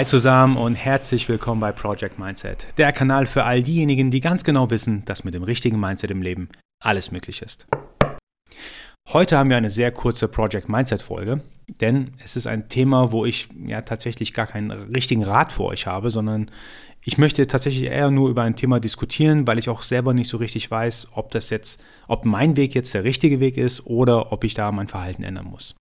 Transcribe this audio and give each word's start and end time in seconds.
Hi 0.00 0.06
zusammen 0.06 0.56
und 0.56 0.76
herzlich 0.76 1.28
willkommen 1.28 1.60
bei 1.60 1.72
Project 1.72 2.18
Mindset, 2.18 2.68
der 2.78 2.90
Kanal 2.90 3.26
für 3.26 3.44
all 3.44 3.62
diejenigen, 3.62 4.10
die 4.10 4.20
ganz 4.20 4.44
genau 4.44 4.70
wissen, 4.70 5.04
dass 5.04 5.24
mit 5.24 5.34
dem 5.34 5.42
richtigen 5.42 5.78
Mindset 5.78 6.10
im 6.10 6.22
Leben 6.22 6.48
alles 6.82 7.12
möglich 7.12 7.42
ist. 7.42 7.66
Heute 9.10 9.36
haben 9.36 9.50
wir 9.50 9.58
eine 9.58 9.68
sehr 9.68 9.92
kurze 9.92 10.26
Project 10.26 10.70
Mindset 10.70 11.02
Folge, 11.02 11.42
denn 11.82 12.12
es 12.24 12.34
ist 12.34 12.46
ein 12.46 12.70
Thema, 12.70 13.12
wo 13.12 13.26
ich 13.26 13.50
ja 13.66 13.82
tatsächlich 13.82 14.32
gar 14.32 14.46
keinen 14.46 14.70
richtigen 14.70 15.22
Rat 15.22 15.52
für 15.52 15.64
euch 15.64 15.86
habe, 15.86 16.10
sondern 16.10 16.50
ich 17.04 17.18
möchte 17.18 17.46
tatsächlich 17.46 17.90
eher 17.90 18.10
nur 18.10 18.30
über 18.30 18.40
ein 18.40 18.56
Thema 18.56 18.80
diskutieren, 18.80 19.46
weil 19.46 19.58
ich 19.58 19.68
auch 19.68 19.82
selber 19.82 20.14
nicht 20.14 20.30
so 20.30 20.38
richtig 20.38 20.70
weiß, 20.70 21.08
ob 21.12 21.30
das 21.30 21.50
jetzt, 21.50 21.84
ob 22.08 22.24
mein 22.24 22.56
Weg 22.56 22.74
jetzt 22.74 22.94
der 22.94 23.04
richtige 23.04 23.38
Weg 23.38 23.58
ist 23.58 23.84
oder 23.84 24.32
ob 24.32 24.44
ich 24.44 24.54
da 24.54 24.72
mein 24.72 24.88
Verhalten 24.88 25.24
ändern 25.24 25.44
muss. 25.44 25.74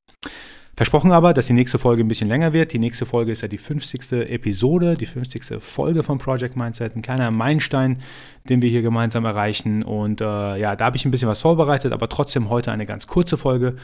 Versprochen 0.80 1.12
aber, 1.12 1.34
dass 1.34 1.48
die 1.48 1.52
nächste 1.52 1.78
Folge 1.78 2.06
ein 2.06 2.08
bisschen 2.08 2.30
länger 2.30 2.54
wird. 2.54 2.72
Die 2.72 2.80
nächste 2.80 3.06
Folge 3.06 3.34
ist 3.34 3.42
ja 3.42 3.50
die 3.50 3.58
50. 3.58 4.14
Episode, 4.30 4.96
die 4.96 5.08
50. 5.08 5.62
Folge 5.62 6.04
von 6.04 6.20
Project 6.20 6.56
Mindset. 6.56 6.96
Ein 6.96 7.02
kleiner 7.02 7.32
Meilenstein, 7.32 8.02
den 8.48 8.62
wir 8.62 8.70
hier 8.70 8.82
gemeinsam 8.82 9.26
erreichen. 9.26 9.84
Und 9.84 10.22
äh, 10.22 10.56
ja, 10.56 10.78
da 10.78 10.86
habe 10.86 10.96
ich 10.96 11.04
ein 11.04 11.12
bisschen 11.12 11.28
was 11.28 11.42
vorbereitet, 11.42 11.92
aber 11.92 12.08
trotzdem 12.08 12.50
heute 12.50 12.72
eine 12.72 12.86
ganz 12.86 13.08
kurze 13.08 13.38
Folge 13.38 13.76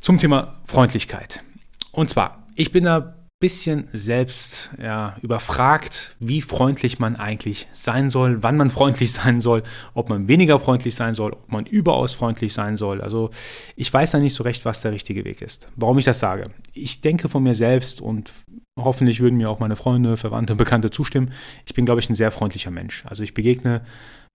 zum 0.00 0.18
Thema 0.18 0.54
Freundlichkeit. 0.64 1.42
Und 1.92 2.08
zwar, 2.08 2.46
ich 2.54 2.72
bin 2.72 2.84
da 2.84 3.14
bisschen 3.38 3.86
selbst 3.92 4.70
ja, 4.80 5.16
überfragt, 5.20 6.16
wie 6.20 6.40
freundlich 6.40 6.98
man 6.98 7.16
eigentlich 7.16 7.68
sein 7.74 8.08
soll, 8.08 8.42
wann 8.42 8.56
man 8.56 8.70
freundlich 8.70 9.12
sein 9.14 9.40
soll, 9.40 9.62
ob 9.92 10.08
man 10.08 10.26
weniger 10.26 10.58
freundlich 10.58 10.94
sein 10.94 11.14
soll, 11.14 11.32
ob 11.32 11.52
man 11.52 11.66
überaus 11.66 12.14
freundlich 12.14 12.54
sein 12.54 12.76
soll. 12.76 13.02
Also 13.02 13.30
ich 13.76 13.92
weiß 13.92 14.12
da 14.12 14.18
nicht 14.18 14.34
so 14.34 14.42
recht, 14.42 14.64
was 14.64 14.80
der 14.80 14.92
richtige 14.92 15.24
Weg 15.24 15.42
ist. 15.42 15.68
Warum 15.76 15.98
ich 15.98 16.06
das 16.06 16.18
sage? 16.18 16.50
Ich 16.72 17.02
denke 17.02 17.28
von 17.28 17.42
mir 17.42 17.54
selbst 17.54 18.00
und 18.00 18.32
hoffentlich 18.78 19.20
würden 19.20 19.36
mir 19.36 19.50
auch 19.50 19.58
meine 19.58 19.76
Freunde, 19.76 20.16
Verwandte, 20.16 20.54
Bekannte 20.54 20.90
zustimmen. 20.90 21.32
Ich 21.66 21.74
bin, 21.74 21.84
glaube 21.84 22.00
ich, 22.00 22.08
ein 22.08 22.14
sehr 22.14 22.32
freundlicher 22.32 22.70
Mensch. 22.70 23.04
Also 23.06 23.22
ich 23.22 23.34
begegne 23.34 23.82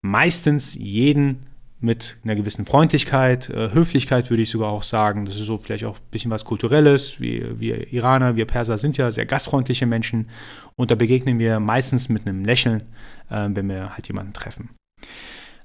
meistens 0.02 0.76
jeden 0.76 1.48
mit 1.82 2.18
einer 2.24 2.36
gewissen 2.36 2.66
Freundlichkeit, 2.66 3.50
äh, 3.50 3.72
Höflichkeit 3.72 4.30
würde 4.30 4.44
ich 4.44 4.50
sogar 4.50 4.70
auch 4.70 4.84
sagen. 4.84 5.26
Das 5.26 5.36
ist 5.36 5.46
so 5.46 5.58
vielleicht 5.58 5.84
auch 5.84 5.98
ein 5.98 6.12
bisschen 6.12 6.32
was 6.32 6.46
Kulturelles. 6.46 7.20
Wir, 7.20 7.60
wir 7.60 7.92
Iraner, 7.92 8.36
wir 8.36 8.46
Perser 8.46 8.78
sind 8.78 8.98
ja 8.98 9.10
sehr 9.12 9.26
gastfreundliche 9.26 9.88
Menschen 9.88 10.30
und 10.76 10.92
da 10.92 10.96
begegnen 10.96 11.40
wir 11.40 11.60
meistens 11.60 12.08
mit 12.08 12.28
einem 12.28 12.46
Lächeln, 12.46 12.84
äh, 13.30 13.50
wenn 13.50 13.68
wir 13.68 13.96
halt 13.96 14.08
jemanden 14.08 14.34
treffen. 14.34 14.70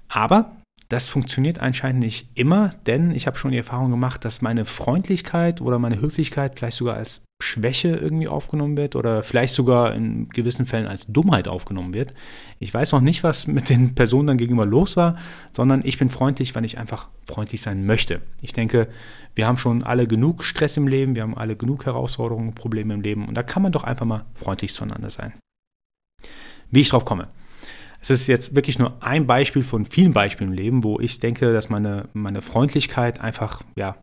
Aber 0.08 0.56
das 0.88 1.08
funktioniert 1.08 1.58
anscheinend 1.58 2.02
nicht 2.02 2.28
immer, 2.34 2.70
denn 2.86 3.10
ich 3.10 3.26
habe 3.26 3.36
schon 3.36 3.50
die 3.50 3.58
Erfahrung 3.58 3.90
gemacht, 3.90 4.24
dass 4.24 4.42
meine 4.42 4.64
Freundlichkeit 4.64 5.60
oder 5.60 5.78
meine 5.78 6.00
Höflichkeit 6.00 6.58
vielleicht 6.58 6.76
sogar 6.76 6.96
als 6.96 7.24
Schwäche 7.42 7.88
irgendwie 7.88 8.28
aufgenommen 8.28 8.76
wird 8.76 8.96
oder 8.96 9.22
vielleicht 9.22 9.52
sogar 9.52 9.94
in 9.94 10.28
gewissen 10.30 10.64
Fällen 10.64 10.86
als 10.86 11.06
Dummheit 11.06 11.48
aufgenommen 11.48 11.92
wird. 11.92 12.14
Ich 12.60 12.72
weiß 12.72 12.92
noch 12.92 13.00
nicht, 13.00 13.24
was 13.24 13.46
mit 13.46 13.68
den 13.68 13.94
Personen 13.94 14.28
dann 14.28 14.38
gegenüber 14.38 14.64
los 14.64 14.96
war, 14.96 15.16
sondern 15.52 15.82
ich 15.84 15.98
bin 15.98 16.08
freundlich, 16.08 16.54
weil 16.54 16.64
ich 16.64 16.78
einfach 16.78 17.08
freundlich 17.26 17.60
sein 17.60 17.84
möchte. 17.84 18.22
Ich 18.40 18.52
denke, 18.52 18.88
wir 19.34 19.46
haben 19.46 19.58
schon 19.58 19.82
alle 19.82 20.06
genug 20.06 20.44
Stress 20.44 20.76
im 20.76 20.88
Leben, 20.88 21.14
wir 21.14 21.22
haben 21.22 21.36
alle 21.36 21.56
genug 21.56 21.84
Herausforderungen, 21.84 22.54
Probleme 22.54 22.94
im 22.94 23.02
Leben 23.02 23.28
und 23.28 23.34
da 23.34 23.42
kann 23.42 23.62
man 23.62 23.72
doch 23.72 23.84
einfach 23.84 24.06
mal 24.06 24.24
freundlich 24.34 24.72
zueinander 24.72 25.10
sein. 25.10 25.34
Wie 26.70 26.80
ich 26.80 26.88
drauf 26.88 27.04
komme. 27.04 27.28
Es 28.08 28.20
ist 28.20 28.26
jetzt 28.28 28.54
wirklich 28.54 28.78
nur 28.78 29.02
ein 29.02 29.26
Beispiel 29.26 29.64
von 29.64 29.84
vielen 29.84 30.12
Beispielen 30.12 30.50
im 30.50 30.56
Leben, 30.56 30.84
wo 30.84 31.00
ich 31.00 31.18
denke, 31.18 31.52
dass 31.52 31.70
meine, 31.70 32.08
meine 32.12 32.40
Freundlichkeit 32.40 33.20
einfach 33.20 33.62
ja, 33.74 33.96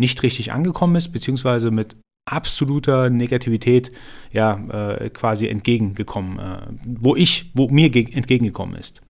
nicht 0.00 0.22
richtig 0.22 0.52
angekommen 0.52 0.96
ist, 0.96 1.10
beziehungsweise 1.10 1.70
mit 1.70 1.96
absoluter 2.24 3.10
Negativität 3.10 3.92
ja 4.32 4.56
äh, 4.94 5.10
quasi 5.10 5.48
entgegengekommen, 5.48 6.38
äh, 6.38 6.66
wo 6.86 7.14
ich, 7.14 7.50
wo 7.54 7.68
mir 7.68 7.94
entgegengekommen 7.94 8.74
ist. 8.76 9.02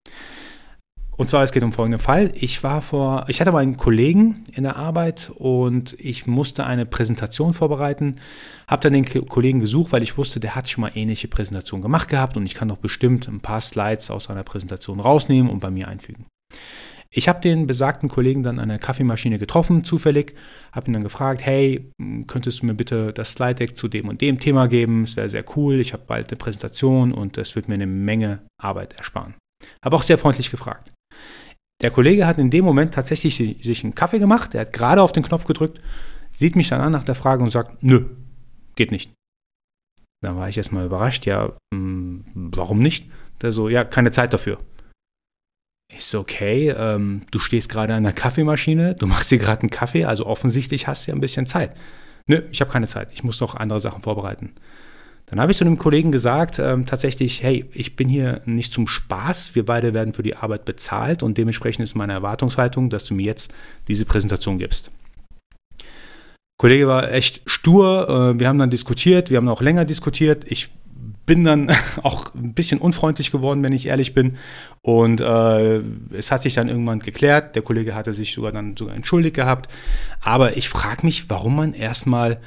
Und 1.15 1.29
zwar, 1.29 1.43
es 1.43 1.51
geht 1.51 1.63
um 1.63 1.71
folgenden 1.71 1.99
Fall. 1.99 2.31
Ich 2.33 2.63
war 2.63 2.81
vor, 2.81 3.25
ich 3.27 3.39
hatte 3.39 3.51
mal 3.51 3.59
einen 3.59 3.77
Kollegen 3.77 4.43
in 4.51 4.63
der 4.63 4.77
Arbeit 4.77 5.31
und 5.35 5.95
ich 5.99 6.25
musste 6.25 6.65
eine 6.65 6.85
Präsentation 6.85 7.53
vorbereiten. 7.53 8.15
Habe 8.67 8.81
dann 8.81 8.93
den 8.93 9.05
Kollegen 9.27 9.59
gesucht, 9.59 9.91
weil 9.91 10.01
ich 10.01 10.17
wusste, 10.17 10.39
der 10.39 10.55
hat 10.55 10.69
schon 10.69 10.81
mal 10.81 10.91
ähnliche 10.95 11.27
Präsentationen 11.27 11.83
gemacht 11.83 12.09
gehabt 12.09 12.35
und 12.35 12.45
ich 12.45 12.55
kann 12.55 12.67
doch 12.67 12.77
bestimmt 12.77 13.27
ein 13.27 13.41
paar 13.41 13.61
Slides 13.61 14.09
aus 14.09 14.25
seiner 14.25 14.43
Präsentation 14.43 14.99
rausnehmen 14.99 15.51
und 15.51 15.59
bei 15.59 15.69
mir 15.69 15.87
einfügen. 15.87 16.25
Ich 17.15 17.29
habe 17.29 17.41
den 17.41 17.67
besagten 17.67 18.09
Kollegen 18.09 18.41
dann 18.41 18.57
an 18.57 18.69
der 18.69 18.79
Kaffeemaschine 18.79 19.37
getroffen, 19.37 19.83
zufällig, 19.83 20.33
habe 20.71 20.89
ihn 20.89 20.93
dann 20.93 21.03
gefragt, 21.03 21.45
hey, 21.45 21.91
könntest 22.25 22.61
du 22.61 22.65
mir 22.65 22.73
bitte 22.73 23.13
das 23.13 23.33
Slide 23.33 23.53
Deck 23.53 23.77
zu 23.77 23.87
dem 23.87 24.09
und 24.09 24.21
dem 24.21 24.39
Thema 24.39 24.67
geben? 24.67 25.03
Es 25.03 25.15
wäre 25.15 25.29
sehr 25.29 25.45
cool, 25.55 25.79
ich 25.79 25.93
habe 25.93 26.03
bald 26.07 26.29
eine 26.29 26.37
Präsentation 26.37 27.11
und 27.11 27.37
das 27.37 27.55
wird 27.55 27.67
mir 27.67 27.75
eine 27.75 27.85
Menge 27.85 28.39
Arbeit 28.59 28.93
ersparen. 28.93 29.35
Habe 29.83 29.95
auch 29.95 30.03
sehr 30.03 30.17
freundlich 30.17 30.51
gefragt. 30.51 30.91
Der 31.81 31.91
Kollege 31.91 32.25
hat 32.25 32.37
in 32.37 32.49
dem 32.49 32.63
Moment 32.63 32.93
tatsächlich 32.93 33.35
sich 33.35 33.83
einen 33.83 33.95
Kaffee 33.95 34.19
gemacht, 34.19 34.55
er 34.55 34.61
hat 34.61 34.73
gerade 34.73 35.01
auf 35.01 35.11
den 35.11 35.23
Knopf 35.23 35.45
gedrückt, 35.45 35.81
sieht 36.31 36.55
mich 36.55 36.69
dann 36.69 36.81
an 36.81 36.91
nach 36.91 37.03
der 37.03 37.15
Frage 37.15 37.43
und 37.43 37.49
sagt, 37.49 37.83
nö, 37.83 38.05
geht 38.75 38.91
nicht. 38.91 39.11
Dann 40.21 40.37
war 40.37 40.47
ich 40.47 40.57
erstmal 40.57 40.85
überrascht, 40.85 41.25
ja, 41.25 41.51
hm, 41.73 42.23
warum 42.33 42.79
nicht? 42.79 43.11
Der 43.41 43.51
so, 43.51 43.67
ja, 43.67 43.83
keine 43.83 44.11
Zeit 44.11 44.33
dafür. 44.33 44.59
Ich 45.91 46.05
so, 46.05 46.21
okay, 46.21 46.69
ähm, 46.69 47.23
du 47.31 47.39
stehst 47.39 47.69
gerade 47.69 47.93
an 47.93 48.03
der 48.03 48.13
Kaffeemaschine, 48.13 48.95
du 48.95 49.05
machst 49.05 49.29
dir 49.31 49.37
gerade 49.37 49.61
einen 49.61 49.69
Kaffee, 49.69 50.05
also 50.05 50.25
offensichtlich 50.25 50.87
hast 50.87 51.05
du 51.05 51.11
ja 51.11 51.17
ein 51.17 51.21
bisschen 51.21 51.45
Zeit. 51.45 51.75
Nö, 52.27 52.41
ich 52.51 52.61
habe 52.61 52.71
keine 52.71 52.87
Zeit, 52.87 53.11
ich 53.11 53.23
muss 53.23 53.41
noch 53.41 53.55
andere 53.55 53.81
Sachen 53.81 54.01
vorbereiten. 54.01 54.53
Dann 55.27 55.39
habe 55.39 55.51
ich 55.51 55.57
zu 55.57 55.65
einem 55.65 55.77
Kollegen 55.77 56.11
gesagt, 56.11 56.59
ähm, 56.59 56.85
tatsächlich, 56.85 57.41
hey, 57.41 57.65
ich 57.73 57.95
bin 57.95 58.09
hier 58.09 58.41
nicht 58.45 58.73
zum 58.73 58.87
Spaß, 58.87 59.55
wir 59.55 59.65
beide 59.65 59.93
werden 59.93 60.13
für 60.13 60.23
die 60.23 60.35
Arbeit 60.35 60.65
bezahlt 60.65 61.23
und 61.23 61.37
dementsprechend 61.37 61.83
ist 61.83 61.95
meine 61.95 62.13
Erwartungshaltung, 62.13 62.89
dass 62.89 63.05
du 63.05 63.13
mir 63.15 63.25
jetzt 63.25 63.53
diese 63.87 64.05
Präsentation 64.05 64.59
gibst. 64.59 64.91
Der 65.79 65.87
Kollege 66.57 66.87
war 66.87 67.11
echt 67.11 67.41
stur, 67.45 68.07
äh, 68.09 68.39
wir 68.39 68.47
haben 68.47 68.59
dann 68.59 68.69
diskutiert, 68.69 69.29
wir 69.29 69.37
haben 69.37 69.49
auch 69.49 69.61
länger 69.61 69.85
diskutiert. 69.85 70.45
Ich 70.47 70.69
bin 71.25 71.43
dann 71.43 71.71
auch 72.03 72.33
ein 72.35 72.53
bisschen 72.53 72.79
unfreundlich 72.79 73.31
geworden, 73.31 73.63
wenn 73.63 73.73
ich 73.73 73.87
ehrlich 73.87 74.13
bin. 74.13 74.37
Und 74.81 75.21
äh, 75.21 75.81
es 76.11 76.31
hat 76.31 76.41
sich 76.41 76.53
dann 76.53 76.69
irgendwann 76.69 76.99
geklärt. 76.99 77.55
Der 77.55 77.61
Kollege 77.61 77.95
hatte 77.95 78.13
sich 78.13 78.33
sogar 78.33 78.51
dann 78.51 78.77
sogar 78.77 78.95
entschuldigt 78.95 79.35
gehabt. 79.35 79.69
Aber 80.21 80.57
ich 80.57 80.69
frage 80.69 81.05
mich, 81.05 81.29
warum 81.29 81.55
man 81.55 81.73
erstmal 81.73 82.39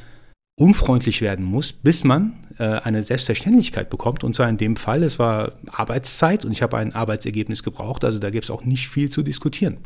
unfreundlich 0.58 1.20
werden 1.20 1.44
muss, 1.44 1.72
bis 1.72 2.02
man 2.04 2.46
äh, 2.58 2.64
eine 2.64 3.02
Selbstverständlichkeit 3.02 3.90
bekommt. 3.90 4.24
Und 4.24 4.34
zwar 4.34 4.48
in 4.48 4.56
dem 4.56 4.76
Fall, 4.76 5.02
es 5.02 5.18
war 5.18 5.52
Arbeitszeit 5.66 6.44
und 6.44 6.52
ich 6.52 6.62
habe 6.62 6.78
ein 6.78 6.94
Arbeitsergebnis 6.94 7.62
gebraucht, 7.62 8.04
also 8.04 8.18
da 8.18 8.30
gibt 8.30 8.44
es 8.44 8.50
auch 8.50 8.64
nicht 8.64 8.88
viel 8.88 9.10
zu 9.10 9.22
diskutieren. 9.22 9.78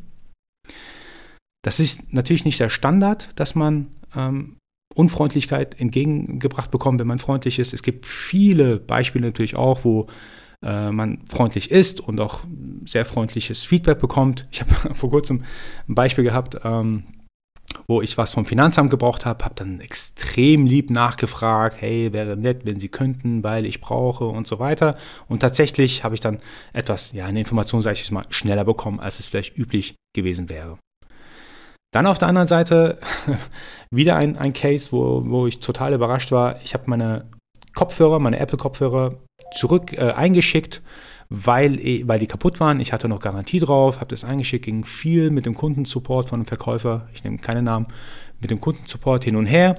Das 1.62 1.80
ist 1.80 2.12
natürlich 2.12 2.44
nicht 2.44 2.60
der 2.60 2.70
Standard, 2.70 3.28
dass 3.36 3.54
man 3.54 3.88
ähm, 4.16 4.56
Unfreundlichkeit 4.94 5.78
entgegengebracht 5.80 6.70
bekommt, 6.70 7.00
wenn 7.00 7.06
man 7.06 7.18
freundlich 7.18 7.58
ist. 7.58 7.74
Es 7.74 7.82
gibt 7.82 8.06
viele 8.06 8.78
Beispiele 8.78 9.26
natürlich 9.26 9.56
auch, 9.56 9.84
wo 9.84 10.06
äh, 10.62 10.90
man 10.90 11.18
freundlich 11.28 11.70
ist 11.70 12.00
und 12.00 12.20
auch 12.20 12.42
sehr 12.86 13.04
freundliches 13.04 13.64
Feedback 13.64 13.98
bekommt. 13.98 14.46
Ich 14.50 14.60
habe 14.60 14.94
vor 14.94 15.10
kurzem 15.10 15.44
ein 15.88 15.94
Beispiel 15.94 16.24
gehabt. 16.24 16.56
Ähm, 16.64 17.04
wo 17.90 18.00
ich 18.00 18.16
was 18.16 18.34
vom 18.34 18.46
Finanzamt 18.46 18.88
gebraucht 18.88 19.26
habe, 19.26 19.44
habe 19.44 19.56
dann 19.56 19.80
extrem 19.80 20.64
lieb 20.64 20.90
nachgefragt, 20.90 21.80
hey, 21.80 22.12
wäre 22.12 22.36
nett, 22.36 22.60
wenn 22.64 22.78
Sie 22.78 22.88
könnten, 22.88 23.42
weil 23.42 23.66
ich 23.66 23.80
brauche 23.80 24.26
und 24.26 24.46
so 24.46 24.60
weiter. 24.60 24.96
Und 25.28 25.40
tatsächlich 25.40 26.04
habe 26.04 26.14
ich 26.14 26.20
dann 26.20 26.38
etwas, 26.72 27.10
ja, 27.10 27.26
eine 27.26 27.40
Information, 27.40 27.82
sage 27.82 27.98
ich 28.00 28.10
mal, 28.12 28.24
schneller 28.30 28.64
bekommen, 28.64 29.00
als 29.00 29.18
es 29.18 29.26
vielleicht 29.26 29.58
üblich 29.58 29.96
gewesen 30.14 30.48
wäre. 30.48 30.78
Dann 31.92 32.06
auf 32.06 32.18
der 32.18 32.28
anderen 32.28 32.46
Seite 32.46 33.00
wieder 33.90 34.14
ein, 34.14 34.38
ein 34.38 34.52
Case, 34.52 34.92
wo, 34.92 35.24
wo 35.26 35.48
ich 35.48 35.58
total 35.58 35.92
überrascht 35.92 36.30
war. 36.30 36.60
Ich 36.62 36.74
habe 36.74 36.84
meine 36.86 37.28
Kopfhörer, 37.74 38.20
meine 38.20 38.38
Apple-Kopfhörer 38.38 39.16
zurück 39.52 39.92
äh, 39.94 40.12
eingeschickt 40.12 40.80
weil, 41.30 41.78
weil 42.06 42.18
die 42.18 42.26
kaputt 42.26 42.60
waren. 42.60 42.80
Ich 42.80 42.92
hatte 42.92 43.08
noch 43.08 43.20
Garantie 43.20 43.60
drauf, 43.60 44.00
habe 44.00 44.10
das 44.10 44.24
eingeschickt, 44.24 44.64
ging 44.64 44.84
viel 44.84 45.30
mit 45.30 45.46
dem 45.46 45.54
Kundensupport 45.54 46.28
von 46.28 46.40
dem 46.40 46.46
Verkäufer, 46.46 47.08
ich 47.14 47.24
nehme 47.24 47.38
keine 47.38 47.62
Namen, 47.62 47.86
mit 48.40 48.50
dem 48.50 48.60
Kundensupport 48.60 49.24
hin 49.24 49.36
und 49.36 49.46
her. 49.46 49.78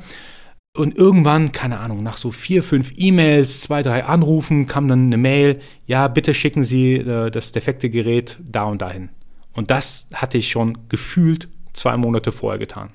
Und 0.77 0.95
irgendwann, 0.95 1.51
keine 1.51 1.79
Ahnung, 1.79 2.01
nach 2.01 2.15
so 2.15 2.31
vier, 2.31 2.63
fünf 2.63 2.93
E-Mails, 2.95 3.59
zwei, 3.59 3.83
drei 3.83 4.05
Anrufen 4.05 4.67
kam 4.67 4.87
dann 4.87 5.07
eine 5.07 5.17
Mail, 5.17 5.59
ja, 5.85 6.07
bitte 6.07 6.33
schicken 6.33 6.63
Sie 6.63 6.95
äh, 6.95 7.29
das 7.29 7.51
defekte 7.51 7.89
Gerät 7.89 8.39
da 8.41 8.63
und 8.63 8.81
dahin. 8.81 9.09
Und 9.53 9.69
das 9.69 10.07
hatte 10.13 10.37
ich 10.37 10.49
schon 10.49 10.77
gefühlt 10.87 11.49
zwei 11.73 11.97
Monate 11.97 12.31
vorher 12.31 12.57
getan 12.57 12.93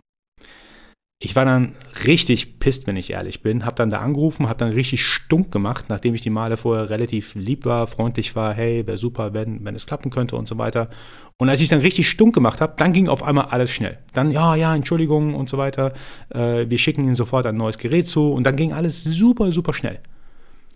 ich 1.19 1.35
war 1.35 1.47
dann 1.47 1.75
richtig 2.05 2.59
pisst, 2.59 2.87
wenn 2.87 2.97
ich 2.97 3.11
ehrlich 3.11 3.43
bin. 3.43 3.65
Hab 3.65 3.77
dann 3.77 3.89
da 3.89 4.01
angerufen, 4.01 4.49
hab 4.49 4.59
dann 4.59 4.73
richtig 4.73 5.05
stunk 5.07 5.51
gemacht, 5.51 5.87
nachdem 5.89 6.15
ich 6.15 6.21
die 6.21 6.31
Male 6.31 6.59
vorher 6.59 6.91
relativ 6.91 7.35
lieb 7.35 7.65
war, 7.65 7.87
freundlich 7.87 8.37
war, 8.37 8.53
hey, 8.53 8.87
wäre 8.87 8.99
super, 8.99 9.33
wenn, 9.33 9.65
wenn 9.65 9.75
es 9.75 9.87
klappen 9.87 10.11
könnte 10.11 10.37
und 10.37 10.47
so 10.47 10.59
weiter. 10.59 10.91
Und 11.39 11.49
als 11.49 11.61
ich 11.63 11.69
dann 11.71 11.81
richtig 11.81 12.09
stunk 12.11 12.35
gemacht 12.35 12.61
habe, 12.61 12.75
dann 12.77 12.93
ging 12.93 13.09
auf 13.09 13.23
einmal 13.23 13.47
alles 13.47 13.71
schnell. 13.71 13.99
Dann, 14.13 14.31
ja, 14.31 14.55
ja, 14.57 14.75
Entschuldigung 14.75 15.35
und 15.35 15.49
so 15.49 15.57
weiter. 15.59 15.95
Äh, 16.31 16.69
wir 16.69 16.79
schicken 16.79 17.05
Ihnen 17.05 17.15
sofort 17.15 17.47
ein 17.47 17.57
neues 17.57 17.79
Gerät 17.79 18.09
zu 18.09 18.33
und 18.33 18.45
dann 18.45 18.57
ging 18.57 18.73
alles 18.73 19.03
super, 19.05 19.53
super 19.53 19.73
schnell. 19.75 20.01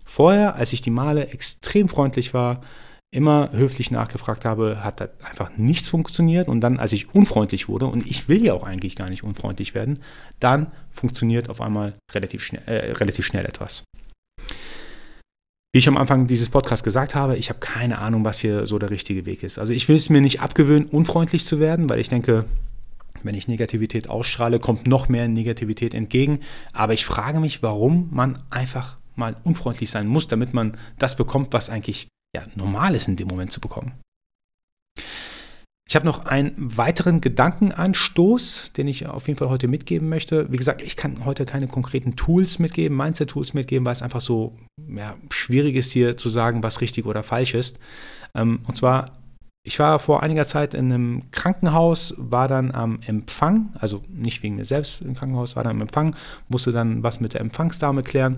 vorher, 0.05 0.55
als 0.55 0.73
ich 0.73 0.81
die 0.81 0.89
Male 0.89 1.27
extrem 1.29 1.87
freundlich 1.87 2.33
war, 2.33 2.61
immer 3.11 3.51
höflich 3.51 3.91
nachgefragt 3.91 4.45
habe, 4.45 4.83
hat 4.83 5.01
einfach 5.23 5.51
nichts 5.57 5.89
funktioniert. 5.89 6.47
Und 6.47 6.61
dann, 6.61 6.79
als 6.79 6.93
ich 6.93 7.13
unfreundlich 7.13 7.67
wurde, 7.67 7.85
und 7.87 8.07
ich 8.07 8.29
will 8.29 8.43
ja 8.43 8.53
auch 8.53 8.63
eigentlich 8.63 8.95
gar 8.95 9.09
nicht 9.09 9.23
unfreundlich 9.23 9.75
werden, 9.75 9.99
dann 10.39 10.71
funktioniert 10.91 11.49
auf 11.49 11.59
einmal 11.59 11.93
relativ 12.13 12.41
schnell, 12.41 12.63
äh, 12.65 12.93
relativ 12.93 13.25
schnell 13.25 13.45
etwas. 13.45 13.83
Wie 15.73 15.79
ich 15.79 15.87
am 15.87 15.97
Anfang 15.97 16.27
dieses 16.27 16.49
Podcasts 16.49 16.83
gesagt 16.83 17.13
habe, 17.15 17.37
ich 17.37 17.49
habe 17.49 17.59
keine 17.59 17.99
Ahnung, 17.99 18.25
was 18.25 18.39
hier 18.39 18.65
so 18.65 18.79
der 18.79 18.89
richtige 18.89 19.25
Weg 19.25 19.43
ist. 19.43 19.59
Also 19.59 19.73
ich 19.73 19.87
will 19.87 19.95
es 19.97 20.09
mir 20.09 20.21
nicht 20.21 20.41
abgewöhnen, 20.41 20.87
unfreundlich 20.87 21.45
zu 21.45 21.59
werden, 21.59 21.89
weil 21.89 21.99
ich 21.99 22.09
denke, 22.09 22.45
wenn 23.23 23.35
ich 23.35 23.47
Negativität 23.47 24.09
ausstrahle, 24.09 24.59
kommt 24.59 24.87
noch 24.87 25.09
mehr 25.09 25.27
Negativität 25.27 25.93
entgegen. 25.93 26.39
Aber 26.73 26.93
ich 26.93 27.05
frage 27.05 27.39
mich, 27.39 27.61
warum 27.61 28.09
man 28.11 28.39
einfach 28.49 28.97
mal 29.15 29.35
unfreundlich 29.43 29.91
sein 29.91 30.07
muss, 30.07 30.27
damit 30.27 30.53
man 30.53 30.77
das 30.97 31.15
bekommt, 31.15 31.53
was 31.53 31.69
eigentlich 31.69 32.07
ja, 32.35 32.45
normal 32.55 32.95
ist 32.95 33.07
in 33.07 33.15
dem 33.15 33.27
Moment 33.27 33.51
zu 33.51 33.59
bekommen. 33.59 33.93
Ich 35.91 35.95
habe 35.95 36.05
noch 36.05 36.25
einen 36.25 36.53
weiteren 36.57 37.19
Gedankenanstoß, 37.19 38.71
den 38.77 38.87
ich 38.87 39.07
auf 39.07 39.27
jeden 39.27 39.37
Fall 39.37 39.49
heute 39.49 39.67
mitgeben 39.67 40.07
möchte. 40.07 40.49
Wie 40.49 40.55
gesagt, 40.55 40.81
ich 40.81 40.95
kann 40.95 41.25
heute 41.25 41.43
keine 41.43 41.67
konkreten 41.67 42.15
Tools 42.15 42.59
mitgeben, 42.59 42.95
Mindset-Tools 42.95 43.53
mitgeben, 43.53 43.85
weil 43.85 43.91
es 43.91 44.01
einfach 44.01 44.21
so 44.21 44.55
ja, 44.87 45.17
schwierig 45.31 45.75
ist, 45.75 45.91
hier 45.91 46.15
zu 46.15 46.29
sagen, 46.29 46.63
was 46.63 46.79
richtig 46.79 47.05
oder 47.05 47.23
falsch 47.23 47.55
ist. 47.55 47.77
Ähm, 48.33 48.61
und 48.65 48.77
zwar, 48.77 49.17
ich 49.63 49.79
war 49.79 49.99
vor 49.99 50.23
einiger 50.23 50.47
Zeit 50.47 50.73
in 50.75 50.93
einem 50.93 51.23
Krankenhaus, 51.31 52.13
war 52.17 52.47
dann 52.47 52.71
am 52.71 53.01
Empfang, 53.05 53.73
also 53.77 54.01
nicht 54.07 54.43
wegen 54.43 54.55
mir 54.55 54.65
selbst 54.65 55.01
im 55.01 55.15
Krankenhaus, 55.15 55.57
war 55.57 55.65
dann 55.65 55.75
am 55.75 55.81
Empfang, 55.81 56.15
musste 56.47 56.71
dann 56.71 57.03
was 57.03 57.19
mit 57.19 57.33
der 57.33 57.41
Empfangsdame 57.41 58.01
klären 58.01 58.37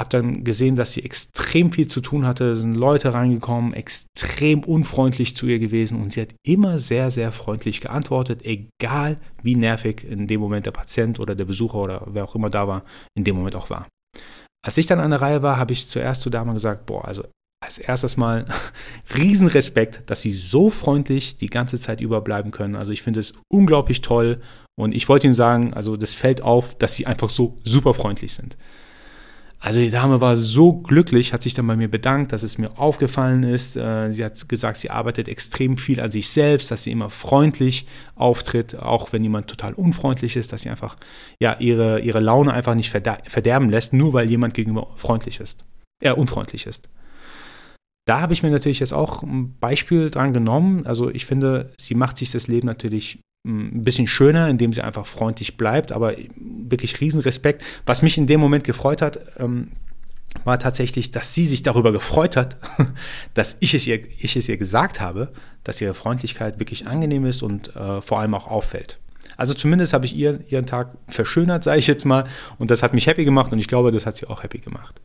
habe 0.00 0.10
dann 0.10 0.42
gesehen, 0.42 0.74
dass 0.74 0.92
sie 0.92 1.04
extrem 1.04 1.70
viel 1.72 1.86
zu 1.86 2.00
tun 2.00 2.26
hatte, 2.26 2.56
sind 2.56 2.74
Leute 2.74 3.14
reingekommen, 3.14 3.74
extrem 3.74 4.64
unfreundlich 4.64 5.36
zu 5.36 5.46
ihr 5.46 5.58
gewesen 5.58 6.00
und 6.00 6.12
sie 6.12 6.22
hat 6.22 6.34
immer 6.44 6.78
sehr, 6.78 7.10
sehr 7.10 7.30
freundlich 7.30 7.80
geantwortet, 7.80 8.44
egal 8.44 9.18
wie 9.42 9.54
nervig 9.54 10.04
in 10.04 10.26
dem 10.26 10.40
Moment 10.40 10.66
der 10.66 10.72
Patient 10.72 11.20
oder 11.20 11.34
der 11.34 11.44
Besucher 11.44 11.78
oder 11.78 12.06
wer 12.10 12.24
auch 12.24 12.34
immer 12.34 12.50
da 12.50 12.66
war, 12.66 12.84
in 13.14 13.24
dem 13.24 13.36
Moment 13.36 13.54
auch 13.54 13.70
war. 13.70 13.86
Als 14.64 14.76
ich 14.78 14.86
dann 14.86 15.00
an 15.00 15.10
der 15.10 15.20
Reihe 15.20 15.42
war, 15.42 15.58
habe 15.58 15.72
ich 15.72 15.88
zuerst 15.88 16.22
zu 16.22 16.30
Dame 16.30 16.52
gesagt, 16.54 16.86
boah, 16.86 17.04
also 17.04 17.24
als 17.62 17.78
erstes 17.78 18.16
mal 18.16 18.46
Riesenrespekt, 19.14 20.02
dass 20.06 20.22
sie 20.22 20.32
so 20.32 20.70
freundlich 20.70 21.36
die 21.36 21.50
ganze 21.50 21.78
Zeit 21.78 22.00
überbleiben 22.00 22.50
können. 22.50 22.74
Also 22.74 22.92
ich 22.92 23.02
finde 23.02 23.20
es 23.20 23.34
unglaublich 23.52 24.00
toll 24.00 24.40
und 24.78 24.94
ich 24.94 25.08
wollte 25.10 25.26
Ihnen 25.26 25.34
sagen, 25.34 25.74
also 25.74 25.98
das 25.98 26.14
fällt 26.14 26.42
auf, 26.42 26.74
dass 26.74 26.96
sie 26.96 27.06
einfach 27.06 27.28
so 27.28 27.58
super 27.64 27.92
freundlich 27.92 28.32
sind. 28.32 28.56
Also 29.62 29.78
die 29.78 29.90
Dame 29.90 30.22
war 30.22 30.36
so 30.36 30.72
glücklich, 30.72 31.34
hat 31.34 31.42
sich 31.42 31.52
dann 31.52 31.66
bei 31.66 31.76
mir 31.76 31.90
bedankt, 31.90 32.32
dass 32.32 32.42
es 32.42 32.56
mir 32.56 32.78
aufgefallen 32.78 33.42
ist. 33.42 33.76
Äh, 33.76 34.10
sie 34.10 34.24
hat 34.24 34.48
gesagt, 34.48 34.78
sie 34.78 34.90
arbeitet 34.90 35.28
extrem 35.28 35.76
viel 35.76 36.00
an 36.00 36.10
sich 36.10 36.30
selbst, 36.30 36.70
dass 36.70 36.84
sie 36.84 36.90
immer 36.90 37.10
freundlich 37.10 37.86
auftritt, 38.14 38.76
auch 38.76 39.12
wenn 39.12 39.22
jemand 39.22 39.48
total 39.48 39.74
unfreundlich 39.74 40.36
ist, 40.36 40.54
dass 40.54 40.62
sie 40.62 40.70
einfach 40.70 40.96
ja 41.40 41.56
ihre, 41.58 42.00
ihre 42.00 42.20
Laune 42.20 42.54
einfach 42.54 42.74
nicht 42.74 42.88
verderben 42.90 43.68
lässt, 43.68 43.92
nur 43.92 44.14
weil 44.14 44.30
jemand 44.30 44.54
gegenüber 44.54 44.88
freundlich 44.96 45.40
ist, 45.40 45.62
äh, 46.02 46.12
unfreundlich 46.12 46.66
ist. 46.66 46.88
Da 48.06 48.22
habe 48.22 48.32
ich 48.32 48.42
mir 48.42 48.50
natürlich 48.50 48.80
jetzt 48.80 48.94
auch 48.94 49.22
ein 49.22 49.58
Beispiel 49.58 50.10
dran 50.10 50.32
genommen. 50.32 50.86
Also 50.86 51.10
ich 51.10 51.26
finde, 51.26 51.74
sie 51.78 51.94
macht 51.94 52.16
sich 52.16 52.30
das 52.30 52.48
Leben 52.48 52.66
natürlich 52.66 53.20
ein 53.44 53.84
bisschen 53.84 54.06
schöner, 54.06 54.48
indem 54.48 54.72
sie 54.72 54.82
einfach 54.82 55.06
freundlich 55.06 55.56
bleibt, 55.56 55.92
aber 55.92 56.14
wirklich 56.36 57.00
Riesenrespekt. 57.00 57.62
Was 57.86 58.02
mich 58.02 58.18
in 58.18 58.26
dem 58.26 58.40
Moment 58.40 58.64
gefreut 58.64 59.00
hat, 59.00 59.18
ähm, 59.38 59.68
war 60.44 60.58
tatsächlich, 60.58 61.10
dass 61.10 61.34
sie 61.34 61.46
sich 61.46 61.62
darüber 61.62 61.92
gefreut 61.92 62.36
hat, 62.36 62.56
dass 63.34 63.56
ich 63.60 63.74
es 63.74 63.86
ihr, 63.86 64.00
ich 64.18 64.36
es 64.36 64.48
ihr 64.48 64.56
gesagt 64.56 65.00
habe, 65.00 65.30
dass 65.64 65.80
ihre 65.80 65.94
Freundlichkeit 65.94 66.60
wirklich 66.60 66.86
angenehm 66.86 67.24
ist 67.24 67.42
und 67.42 67.74
äh, 67.74 68.00
vor 68.00 68.20
allem 68.20 68.34
auch 68.34 68.46
auffällt. 68.46 68.98
Also 69.36 69.54
zumindest 69.54 69.94
habe 69.94 70.04
ich 70.04 70.14
ihr, 70.14 70.40
ihren 70.50 70.66
Tag 70.66 70.90
verschönert, 71.08 71.64
sage 71.64 71.78
ich 71.78 71.86
jetzt 71.86 72.04
mal, 72.04 72.24
und 72.58 72.70
das 72.70 72.82
hat 72.82 72.92
mich 72.92 73.06
happy 73.06 73.24
gemacht 73.24 73.52
und 73.52 73.58
ich 73.58 73.68
glaube, 73.68 73.90
das 73.90 74.04
hat 74.04 74.16
sie 74.16 74.26
auch 74.26 74.42
happy 74.42 74.58
gemacht. 74.58 75.00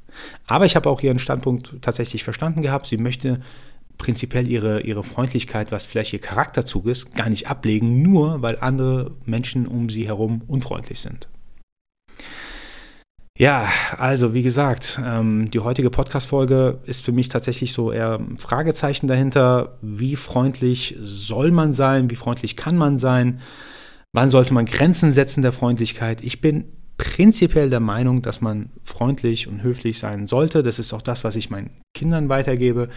Aber 0.46 0.66
ich 0.66 0.76
habe 0.76 0.90
auch 0.90 1.02
ihren 1.02 1.20
Standpunkt 1.20 1.76
tatsächlich 1.82 2.26
verstanden 2.26 2.62
gehabt. 2.62 2.88
Sie 2.88 2.98
möchte 2.98 3.40
prinzipiell 3.98 4.48
ihre, 4.48 4.82
ihre 4.82 5.04
Freundlichkeit, 5.04 5.72
was 5.72 5.86
vielleicht 5.86 6.14
ihr 6.14 6.20
Charakterzug 6.20 6.86
ist, 6.88 7.16
gar 7.16 7.30
nicht 7.30 7.48
ablegen, 7.48 8.02
nur 8.02 8.42
weil 8.42 8.58
andere 8.60 9.12
Menschen 9.26 9.68
um 9.68 9.90
sie 9.90 10.08
herum 10.08 10.42
unfreundlich 10.48 11.00
sind. 11.00 11.28
Ja, 13.38 13.68
also 13.98 14.34
wie 14.34 14.44
gesagt, 14.44 14.98
ähm, 15.04 15.52
die 15.52 15.60
heutige 15.60 15.90
Podcast-Folge 15.90 16.80
ist 16.86 17.04
für 17.04 17.12
mich 17.12 17.28
tatsächlich 17.28 17.74
so 17.74 17.92
eher 17.92 18.18
ein 18.18 18.38
Fragezeichen 18.38 19.08
dahinter. 19.08 19.78
Wie 19.82 20.16
freundlich 20.16 20.96
soll 21.02 21.52
man 21.52 21.74
sein? 21.74 22.10
Wie 22.10 22.16
freundlich 22.16 22.56
kann 22.56 22.78
man 22.78 22.98
sein? 22.98 23.42
Wann 24.14 24.30
sollte 24.30 24.54
man 24.54 24.66
Grenzen 24.66 25.12
setzen 25.12 25.42
der 25.42 25.52
Freundlichkeit? 25.52 26.24
Ich 26.24 26.40
bin 26.40 26.72
prinzipiell 26.96 27.70
der 27.70 27.82
Meinung, 27.82 28.22
dass 28.22 28.40
man 28.40 28.70
freundlich 28.86 29.50
und 29.50 29.64
höflich 29.64 30.00
sein 30.00 30.28
sollte. 30.28 30.64
Das 30.64 30.80
ist 30.80 30.94
auch 30.94 31.02
das, 31.02 31.26
was 31.26 31.36
ich 31.36 31.50
meinen 31.50 31.72
Kindern 31.94 32.30
weitergebe. 32.30 32.88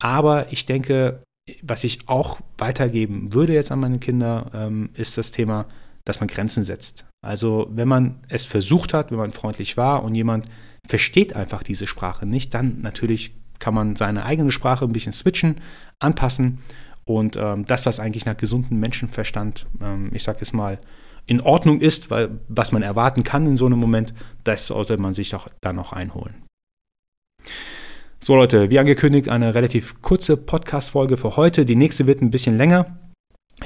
Aber 0.00 0.50
ich 0.50 0.66
denke, 0.66 1.22
was 1.62 1.84
ich 1.84 2.08
auch 2.08 2.40
weitergeben 2.58 3.32
würde 3.32 3.52
jetzt 3.52 3.70
an 3.70 3.80
meine 3.80 3.98
Kinder, 3.98 4.50
ähm, 4.54 4.90
ist 4.94 5.18
das 5.18 5.30
Thema, 5.30 5.66
dass 6.04 6.20
man 6.20 6.28
Grenzen 6.28 6.64
setzt. 6.64 7.04
Also 7.22 7.68
wenn 7.70 7.88
man 7.88 8.20
es 8.28 8.44
versucht 8.44 8.94
hat, 8.94 9.10
wenn 9.10 9.18
man 9.18 9.32
freundlich 9.32 9.76
war 9.76 10.02
und 10.02 10.14
jemand 10.14 10.46
versteht 10.86 11.36
einfach 11.36 11.62
diese 11.62 11.86
Sprache 11.86 12.26
nicht, 12.26 12.54
dann 12.54 12.80
natürlich 12.80 13.34
kann 13.58 13.74
man 13.74 13.96
seine 13.96 14.24
eigene 14.24 14.50
Sprache 14.50 14.86
ein 14.86 14.92
bisschen 14.92 15.12
switchen, 15.12 15.60
anpassen 15.98 16.60
und 17.04 17.36
ähm, 17.36 17.66
das, 17.66 17.86
was 17.86 18.00
eigentlich 18.00 18.24
nach 18.24 18.36
gesundem 18.36 18.80
Menschenverstand, 18.80 19.66
ähm, 19.82 20.10
ich 20.14 20.22
sage 20.22 20.38
es 20.40 20.52
mal, 20.52 20.78
in 21.26 21.40
Ordnung 21.40 21.80
ist, 21.80 22.10
weil 22.10 22.40
was 22.48 22.72
man 22.72 22.82
erwarten 22.82 23.24
kann 23.24 23.46
in 23.46 23.56
so 23.56 23.66
einem 23.66 23.78
Moment, 23.78 24.14
das 24.44 24.66
sollte 24.66 24.96
man 24.96 25.14
sich 25.14 25.30
doch 25.30 25.48
dann 25.60 25.76
noch 25.76 25.92
einholen. 25.92 26.42
So 28.22 28.36
Leute, 28.36 28.70
wie 28.70 28.78
angekündigt, 28.78 29.30
eine 29.30 29.54
relativ 29.54 30.02
kurze 30.02 30.36
Podcast-Folge 30.36 31.16
für 31.16 31.36
heute. 31.36 31.64
Die 31.64 31.74
nächste 31.74 32.06
wird 32.06 32.20
ein 32.20 32.30
bisschen 32.30 32.58
länger. 32.58 33.09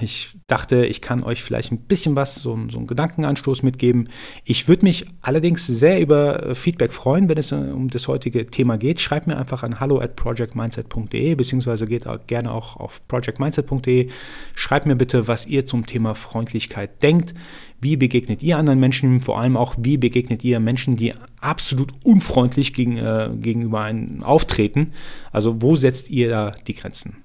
Ich 0.00 0.36
dachte, 0.46 0.84
ich 0.86 1.00
kann 1.00 1.22
euch 1.22 1.42
vielleicht 1.42 1.70
ein 1.70 1.82
bisschen 1.82 2.16
was, 2.16 2.36
so, 2.36 2.58
so 2.70 2.78
einen 2.78 2.86
Gedankenanstoß 2.86 3.62
mitgeben. 3.62 4.08
Ich 4.44 4.66
würde 4.66 4.84
mich 4.84 5.06
allerdings 5.20 5.66
sehr 5.66 6.00
über 6.00 6.42
äh, 6.42 6.54
Feedback 6.54 6.92
freuen, 6.92 7.28
wenn 7.28 7.38
es 7.38 7.52
äh, 7.52 7.56
um 7.56 7.90
das 7.90 8.08
heutige 8.08 8.46
Thema 8.46 8.76
geht. 8.76 9.00
Schreibt 9.00 9.26
mir 9.26 9.36
einfach 9.36 9.62
an 9.62 9.80
hallo 9.80 9.98
at 9.98 10.16
projectmindset.de, 10.16 11.34
beziehungsweise 11.36 11.86
geht 11.86 12.06
auch 12.06 12.18
gerne 12.26 12.52
auch 12.52 12.76
auf 12.76 13.06
projectmindset.de. 13.08 14.08
Schreibt 14.54 14.86
mir 14.86 14.96
bitte, 14.96 15.28
was 15.28 15.46
ihr 15.46 15.64
zum 15.64 15.86
Thema 15.86 16.14
Freundlichkeit 16.14 17.02
denkt. 17.02 17.34
Wie 17.80 17.96
begegnet 17.96 18.42
ihr 18.42 18.58
anderen 18.58 18.80
Menschen? 18.80 19.20
Vor 19.20 19.38
allem 19.38 19.56
auch, 19.56 19.74
wie 19.78 19.98
begegnet 19.98 20.42
ihr 20.42 20.58
Menschen, 20.58 20.96
die 20.96 21.12
absolut 21.40 21.92
unfreundlich 22.02 22.72
gegen, 22.72 22.96
äh, 22.96 23.30
gegenüber 23.38 23.82
einem 23.82 24.22
auftreten? 24.22 24.92
Also, 25.32 25.60
wo 25.60 25.76
setzt 25.76 26.10
ihr 26.10 26.30
da 26.30 26.50
die 26.66 26.74
Grenzen? 26.74 27.24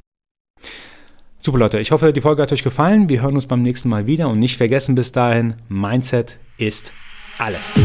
Super 1.41 1.57
Leute, 1.57 1.79
ich 1.79 1.91
hoffe, 1.91 2.11
die 2.11 2.19
Folge 2.19 2.41
hat 2.41 2.51
euch 2.51 2.63
gefallen. 2.63 3.07
Wir 3.07 3.21
hören 3.21 3.35
uns 3.35 3.47
beim 3.47 3.61
nächsten 3.61 3.87
Mal 3.87 4.05
wieder 4.05 4.27
und 4.27 4.39
nicht 4.39 4.57
vergessen 4.57 4.93
bis 4.93 5.13
dahin, 5.13 5.53
Mindset 5.69 6.37
ist 6.57 6.91
alles. 7.37 7.79